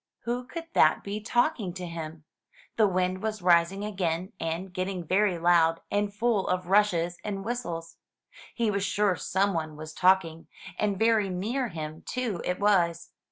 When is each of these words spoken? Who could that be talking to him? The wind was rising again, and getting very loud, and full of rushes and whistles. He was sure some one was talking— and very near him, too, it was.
Who 0.21 0.45
could 0.45 0.65
that 0.73 1.03
be 1.03 1.21
talking 1.21 1.73
to 1.75 1.85
him? 1.85 2.23
The 2.75 2.87
wind 2.87 3.21
was 3.21 3.43
rising 3.43 3.85
again, 3.85 4.31
and 4.39 4.73
getting 4.73 5.05
very 5.05 5.37
loud, 5.37 5.79
and 5.91 6.11
full 6.11 6.47
of 6.47 6.69
rushes 6.69 7.19
and 7.23 7.45
whistles. 7.45 7.97
He 8.55 8.71
was 8.71 8.83
sure 8.83 9.15
some 9.15 9.53
one 9.53 9.75
was 9.77 9.93
talking— 9.93 10.47
and 10.79 10.97
very 10.97 11.29
near 11.29 11.67
him, 11.67 12.01
too, 12.03 12.41
it 12.45 12.59
was. 12.59 13.11